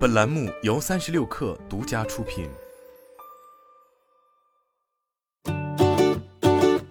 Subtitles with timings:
[0.00, 2.48] 本栏目由三十六氪独家出品。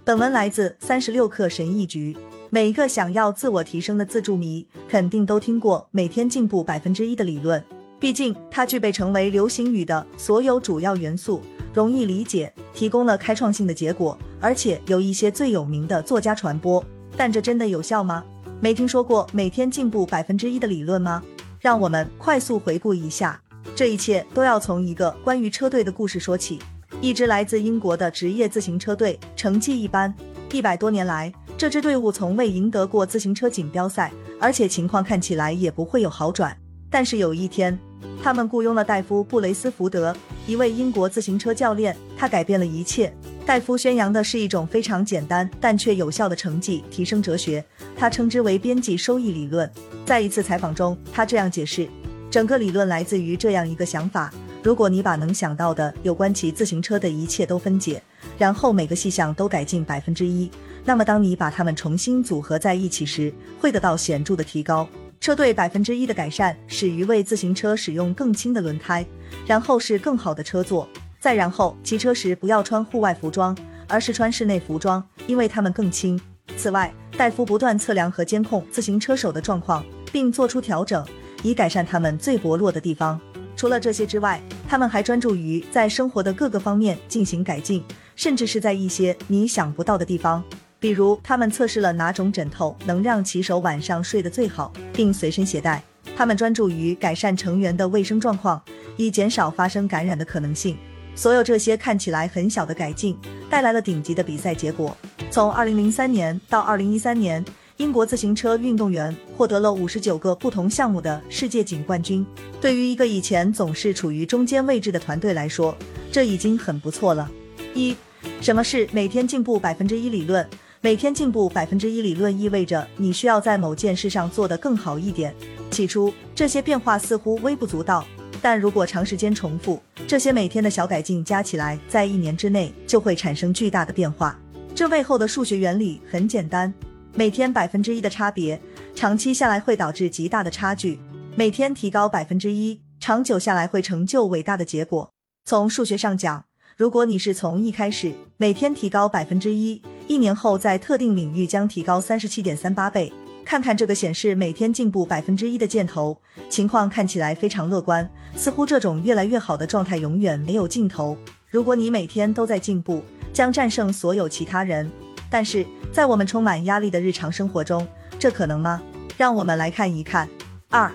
[0.05, 2.15] 本文来自三十六氪神译局。
[2.51, 7.65] 每一个想要自我提升的自助迷，肯定都听过“每天进步百分之一”的理论。
[7.99, 11.41] 毕竟，它具备成为流行语的所有主要元素，
[11.73, 16.85] 容易理解，提供了开创性的结果，而且有一些最有名的作家传播。
[17.17, 18.23] 但这真的有效吗？
[18.62, 21.23] 没听说过“每天进步百分之一”的理论吗？
[21.59, 23.39] 让我们快速回顾一下，
[23.75, 26.59] 这一切都要从一个关于车队的故事说起。
[27.01, 30.13] 一支来自英国的职业自行车队，成绩一般，
[30.51, 31.31] 一百多年来。
[31.57, 36.57] 这支队伍从未赢得过自行车锦标赛，而且情况看起来也不会有好转。
[36.89, 37.77] 但是有一天，
[38.23, 40.15] 他们雇佣了戴夫·布雷斯福德，
[40.48, 43.13] 一位英国自行车教练，他改变了一切。
[43.45, 47.63] 戴夫宣扬的是一种非常简单但却有效的成绩提升哲学，
[47.99, 49.70] 他称之为边际收益理论。
[50.05, 51.85] 在一次采访中，他这样解释：
[52.31, 58.01] 整个理论来自于这样一个想法：如果你把能想到的有关骑自行车的一切都分解，
[58.38, 60.49] 然后每个细项都改进百分之一。
[60.85, 64.88] 那么，当你把它们重新组合在一起时，会得到显著的提高。
[65.20, 69.06] 车队百分之一的改善始于为自行车使用更轻的轮胎，
[69.45, 70.88] 然后是更好的车座，
[71.20, 73.56] 再然后骑车时不要穿户外服装，
[73.90, 76.18] 而是穿室内服装，因为它们更轻。
[76.60, 81.08] 此外，戴夫不断测量和监控自行车手的状况，并做出调整，
[81.42, 83.18] 以改善他们最薄弱的地方。
[83.56, 87.82] 除了这些之外，他们还专注于在生活的各个方面进行改进，
[88.14, 90.44] 甚至是在一些你想不到的地方。
[90.82, 95.82] 比如，他们测试了哪种枕头能让骑手晚上睡得最好，并随身携带。
[96.14, 98.62] 他们专注于改善成员的卫生状况，
[98.98, 100.78] 以减少发生感染的可能性。
[101.16, 103.18] 所有这些看起来很小的改进，
[103.50, 104.94] 带来了顶级的比赛结果。
[105.40, 107.45] 从2003年到2013年，
[107.78, 112.26] 英国自行车运动员获得了59个不同项目的世界锦冠军。
[112.59, 115.73] 对于一个以前总是处于中间位置的团队来说，
[116.12, 117.32] 这已经很不错了。
[117.73, 117.95] 一，
[118.42, 120.45] 什么是每天进步百分之一理论？
[120.82, 125.33] 每天进步百分之一理论意味着你需要在某件事上做得更好一点。
[125.71, 128.06] 起初，这些变化似乎微不足道，
[128.41, 134.38] 但如果长时间重复，这些每天的小改进加起来，在一年之内就会产生巨大的变化。
[134.79, 136.73] 这背后的数学原理很简单：
[137.13, 138.57] 每天百分之一的差别，
[138.95, 140.97] 长期下来会导致极大的差距；
[141.35, 145.12] 每天提高百分之一，长久下来会成就伟大的结果。
[145.44, 146.45] 从数学上讲，
[146.78, 153.12] 如果你是从一开始每天提高百分之一，一年后在特定领域将提高三十七点三八倍。
[153.44, 161.18] 看看这个显示每天进步百分之一的箭头，情况看起来非常乐观，似乎这种越来越好的状态永远没有尽头。
[161.50, 163.03] 如果你每天都在进步，
[163.34, 164.90] 将战胜所有其他人。
[165.29, 168.81] 但是在我们充满压力的日常生活中，这可能吗？
[169.17, 170.28] 让我们来看一看。
[170.69, 170.91] 二，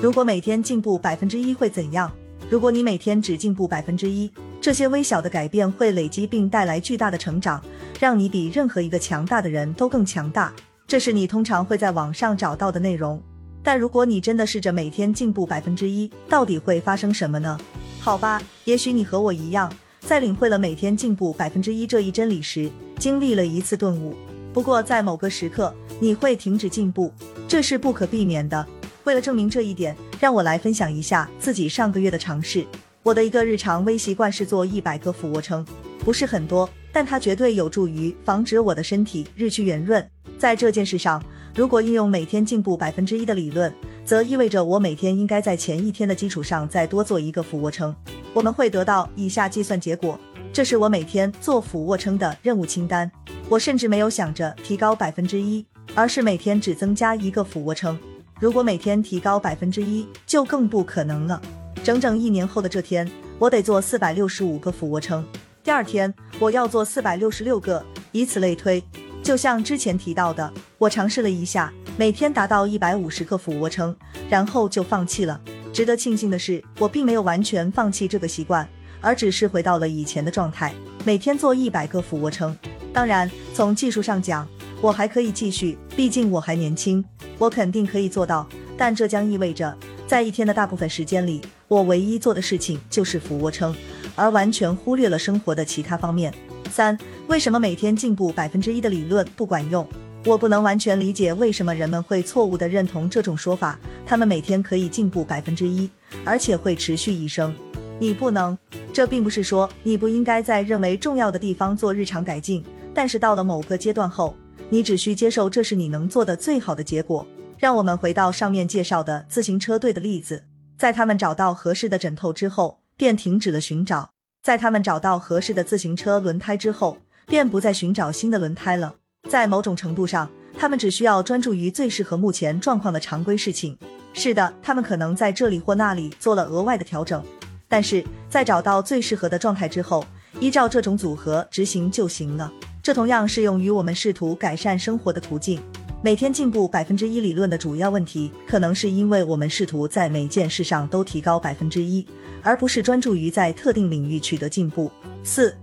[0.00, 2.10] 如果每天进步百分之一会怎样？
[2.50, 4.30] 如果你每天只进步百分之一。
[4.60, 7.60] 这些微小的改变会累积并带来巨大的成长，
[7.98, 10.52] 让你比任何一个强大的人都更强大。
[10.86, 13.20] 这是你通常会在网上找到的内容。
[13.60, 17.58] 但如果你真的试着每天进步百分之一，到底会发生什么呢？
[17.98, 19.72] 好吧，也许你和我一样，
[20.12, 24.14] 在领会了每天进步百分之一这一真理时，经历了一次顿悟。
[24.52, 27.10] 不过在某个时刻，你会停止进步，
[27.48, 28.66] 这是不可避免的。
[29.04, 32.66] 为了证明这一点，让我来分享一下自己上个月的尝试。
[33.02, 35.64] 我的一个日常微习惯是做一百个俯卧撑，
[36.00, 40.06] 不是很多，但它绝对有助于防止我的身体日趋圆润。
[40.36, 43.70] 在这件事上，如果应用每天进步百分之一的理论，
[44.06, 47.94] 则意味着我每天应该在前一天的基础上再多做一个俯卧撑。
[48.32, 50.18] 我们会得到以下计算结果，
[50.50, 53.10] 这是我每天做俯卧撑的任务清单。
[53.50, 55.64] 我甚至没有想着提高百分之一，
[55.94, 57.98] 而是每天只增加一个俯卧撑。
[58.40, 61.40] 如果每天提高百分之一，就更不可能了。
[61.84, 63.06] 整整一年后的这天，
[63.38, 65.22] 我得做四百六十五个俯卧撑。
[65.62, 68.82] 第二天，我要做四百六十六个，以此类推。
[69.22, 73.94] 就像之前提到的，我尝试了一下，每天达到一百五十个俯卧撑，
[74.28, 75.40] 然后就放弃了。
[75.72, 78.68] 值得庆幸的是，我并没有完全放弃这个习惯，
[79.00, 80.74] 而只是回到了以前的状态，
[81.04, 82.56] 每天做一百个俯卧撑。
[82.92, 84.46] 当然，从技术上讲，
[84.80, 87.02] 我还可以继续，毕竟我还年轻，
[87.38, 88.46] 我肯定可以做到。
[88.76, 89.74] 但这将意味着，
[90.04, 93.72] 在一天的大部分时间里，我唯一做的事情就是俯卧撑，
[94.16, 96.34] 而完全忽略了生活的其他方面。
[96.72, 96.98] 三、
[97.28, 99.86] 为什么每天进步百分之一的理论不管用？
[100.24, 103.78] 我不能完全理解为什么人们会错误地认同这种说法。
[104.06, 105.90] 他们每天可以进步百分之一，
[106.24, 107.54] 而且会持续一生。
[108.00, 108.58] 你不能。
[108.92, 114.36] 这并不是说你不应该在认为重要的地方做日常改进，但是到了某个阶段后，
[114.68, 117.26] 你只需接受这是你能做的最好的结果。
[117.58, 120.44] 让我们回到上面介绍的自行车队的例子。
[120.76, 124.11] 在他们找到合适的枕头之后，便停止了寻找；
[124.42, 128.96] 在他们找到合适的自行车轮胎之后，便不再寻找新的轮胎了。
[129.30, 130.28] 在某种程度上，
[130.58, 133.78] 他们只需要专注于最适合目前状况的常规事情。
[134.12, 137.24] 是的，他们可能在这里或那里做了额外的调整，
[137.68, 140.04] 但是在找到最适合的状态之后，
[140.40, 142.52] 依照这种组合执行就行了。
[142.82, 145.62] 这同样适用于我们试图改善生活的途径。
[146.04, 152.04] 每天进步百分之一理论的主要问题，可能是因为我们试图在每件事上都提高百分之一，
[152.42, 154.90] 而不是专注于在特定领域取得进步。
[155.22, 155.54] 四、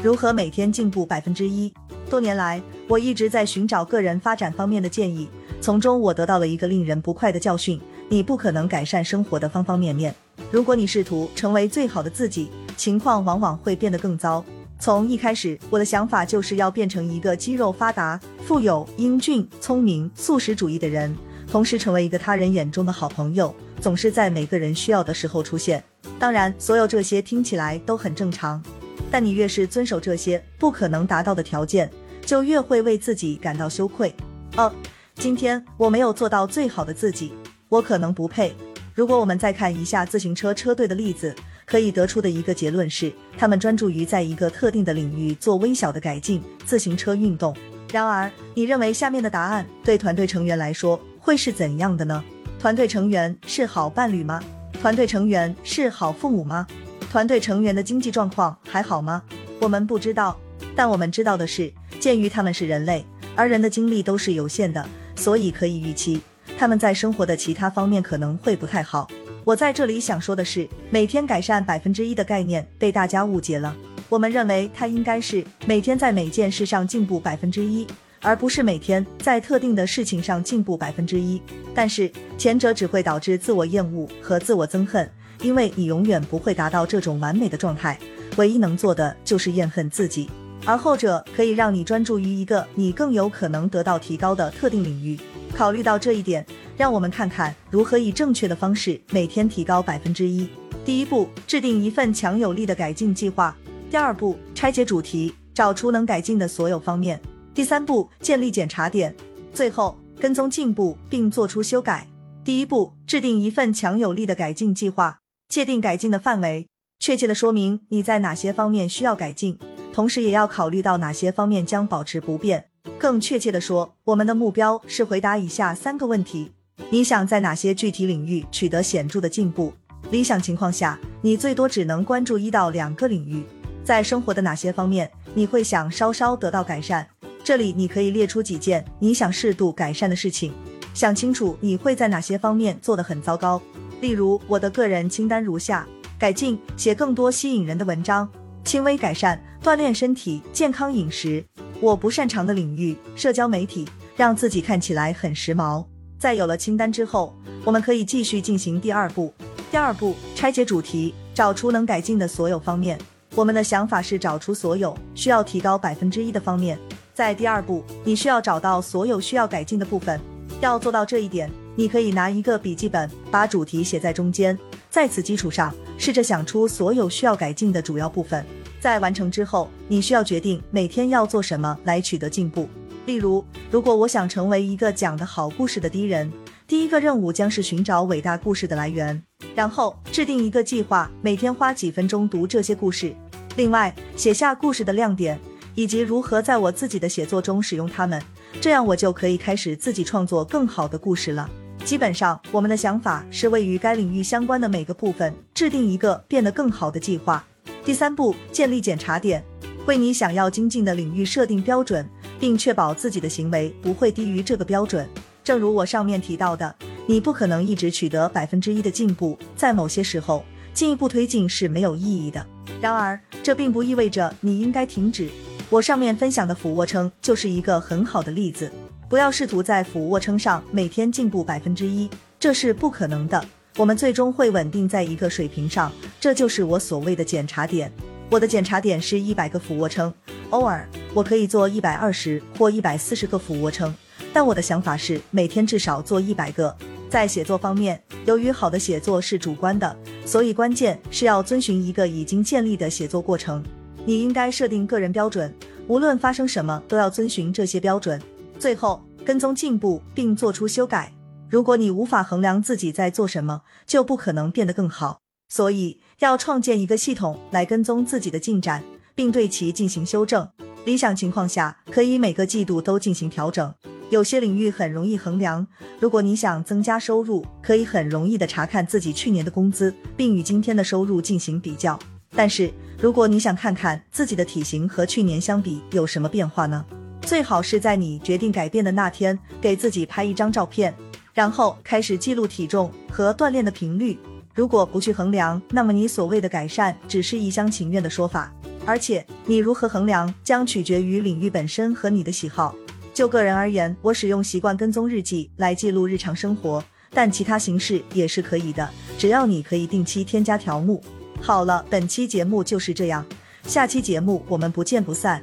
[0.00, 1.72] 如何每天进步百分之一？
[2.08, 5.28] 多年来，我一直在寻找个人发展方面的建议，
[5.60, 10.14] 从中我得到了一个令人不快的教训：你不可能改善生活的方方面面。
[10.52, 14.44] 如果你试图成为最好的自己，情况往往会变得更糟。
[14.80, 21.14] 从一开始，我的想法就是要变成一个肌肉发达、富有、英俊、聪明、素食主义的人，
[21.50, 25.82] 同时成为一个他人眼中的好朋友，总是在每个人需要的时候出现。
[26.16, 28.62] 当然，所有这些听起来都很正常，
[29.10, 31.90] 但你越是遵守这些不可能达到的条件，
[32.24, 34.14] 就越会为自己感到羞愧。
[34.56, 34.72] 哦，
[35.16, 37.32] 今天我没有做到最好的自己，
[37.68, 38.54] 我可能不配。
[38.94, 41.34] 如果我们再看一下自行车车队的例子。
[41.68, 47.54] 可以得出的一个结论是，他们专注于在一个特定的领域做微小的改进，自行车运动。
[47.92, 52.24] 然而，你认为下面的答案对团队成员来说会是怎样的呢？
[52.58, 54.42] 团队成员是好伴侣吗？
[54.80, 56.66] 团队成员是好父母吗？
[57.10, 59.22] 团队成员的经济状况还好吗？
[59.60, 60.38] 我们不知道，
[60.74, 61.70] 但我们知道的是，
[62.00, 63.04] 鉴于他们是人类，
[63.36, 64.86] 而人的精力都是有限的，
[65.16, 66.20] 所以可以预期
[66.58, 69.06] 他们在生活的其他方面可能会不太好。
[69.48, 73.74] 我在这里想说的是，每天改善百分之一的概念被大家误解了。
[74.10, 77.86] 我们认为它应该是每天在每件事上进步百分之一，
[78.20, 81.40] 而不是每天在特定的事情上进步百分之一。
[81.74, 85.10] 但是前者只会导致自我厌恶和自我憎恨，
[85.40, 87.98] 因为你永远不会达到这种完美的状态。
[88.36, 90.28] 唯一能做的就是厌恨自己，
[90.66, 95.18] 而后者可以让你专注于一个你更有可能得到提高的特定领域。
[95.56, 96.44] 考虑到这一点。
[96.78, 100.48] 让我们看看如何以正确的方式每天提高百分之一。
[100.84, 103.54] 第一步，制定一份强有力的改进计划。
[103.90, 107.20] 第二步，拆解主题，找出能改进的所有方面。
[107.52, 109.12] 第三步，建立检查点。
[109.52, 112.06] 最后，跟踪进步并做出修改。
[112.44, 116.68] 第一步，制定一份强有力的改进计划，界定改进的范围，
[117.00, 119.58] 确切的说明你在哪些方面需要改进，
[119.92, 122.66] 同时也要考虑到哪些方面将保持不变。
[123.00, 126.52] 更确切的说，我们的目标是回答以下三个问题。
[126.90, 129.72] 你想在哪些具体领域取得显著的进步？
[130.10, 133.42] 理想情况下，你最多只能关注一到两个领域。
[133.84, 137.04] 在生活的哪些方面，你会想稍稍得到改善？
[137.44, 140.52] 这里你可以列出几件你想适度改善的事情。
[140.94, 143.60] 想清楚你会在哪些方面做得很糟糕。
[144.00, 145.86] 例如，我的个人清单如下：
[146.18, 148.26] 改进，写更多吸引人的文章；
[148.64, 151.44] 轻微改善，锻炼身体，健康饮食。
[151.80, 153.86] 我不擅长的领域，社交媒体，
[154.16, 155.84] 让自己看起来很时髦。
[156.18, 157.32] 在有了清单之后，
[157.64, 159.32] 我们可以继续进行第二步。
[159.70, 162.98] 第二步，拆解主题，找出能改进的所有方面。
[163.36, 166.76] 我们的想法是找出所有需要提高百分之一的方面。
[167.14, 170.20] 在第二步，你需要找到所有需要改进的部分。
[170.60, 174.58] 要做到这一点，你可以拿一个笔记本，把主题写在中间，
[174.90, 178.44] 在此基础上，试着想出所有需要改进的主要部分。
[178.80, 182.68] 在完成之后，你需要决定每天要做什么来取得进步。
[183.08, 186.30] 例如，如果我想成为一个讲得好故事的第一人，
[186.66, 189.22] 第一个任务将是寻找伟大故事的来源，
[189.54, 193.16] 然后制定一个计划，每天花几分钟读这些故事。
[193.56, 195.40] 另外，写下故事的亮点
[195.74, 198.22] 以及如何在我自己的写作中使用它们，
[198.60, 201.48] 这样我就可以开始自己创作更好的故事了。
[201.86, 207.42] 基本上，我们的想法是为与该领域相关的每个部分制定一个变得更好的计划。
[207.82, 209.42] 第三步，建立检查点，
[209.86, 212.06] 为你想要精进的领域设定标准。
[212.38, 215.08] 并确保自己的行为不会低于这个标准。
[215.42, 216.74] 正如我上面提到的，
[217.06, 222.46] 你不可能一直取得百分之一的进步，在某些时候，进一步推进是没有意义的。
[222.80, 225.28] 然而，这并不意味着你应该停止。
[225.70, 228.70] 我上面分享的俯卧撑就是一个很好的例子。
[229.08, 233.42] 不要试图在俯卧撑上每天进步百分之一，这是不可能的。
[233.76, 235.90] 我们最终会稳定在一个水平上，
[236.20, 237.90] 这就是我所谓的检查点。
[238.30, 240.12] 我的检查点是一百个俯卧撑。
[240.50, 243.94] 偶尔我可以做一百二十或一百四十个俯卧撑，
[244.32, 246.74] 但我的想法是每天至少做一百个。
[247.08, 253.62] 在写作方面，由于好的写作是主观的，所以关键是要遵循一个已经建立的写作过程。
[254.04, 255.54] 你应该设定个人标准，
[255.86, 258.20] 无论发生什么都要遵循这些标准。
[258.58, 261.12] 最后，跟踪进步并做出修改。
[261.48, 265.20] 如果你无法衡量自己在做什么，就不可能变得更好。
[265.48, 268.82] 所以要创建一个系统来跟踪自己的进展，
[269.14, 270.48] 并对其进行修正。
[270.84, 273.74] 理想情况下，可以每个季度都进行调整。
[274.10, 275.66] 有些领域很容易衡量，
[276.00, 281.98] 如果你想增加收入，可以很容易的查看自己去年的工资，并与今天的收入进行比较。
[282.34, 286.84] 但是如果你想看看自己的体型和去年相比有什么变化呢？
[287.20, 290.94] 最好是在你决定改变的那天，给自己拍一张照片，
[291.34, 294.18] 然后开始记录体重和锻炼的频率。
[294.58, 298.52] 如果不去衡量，那么你所谓的改善只是一厢情愿的说法。
[298.84, 302.74] 而且你如何衡量，将取决于领域本身和你的喜好。
[303.14, 311.00] 就个人而言，我使用习惯跟踪日记来记录日常生活，但其他形式也是可以的，只要你可以定期添加条目。
[311.40, 313.24] 好了，本期节目就是这样，
[313.62, 315.40] 下期节目我们不见不散。